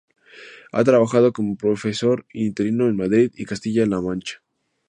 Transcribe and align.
Ha 0.71 0.83
trabajado 0.83 1.31
como 1.31 1.55
profesor 1.57 2.25
interino 2.33 2.87
en 2.87 2.95
Madrid 2.95 3.31
y 3.35 3.45
Castilla-La 3.45 4.01
Mancha. 4.01 4.41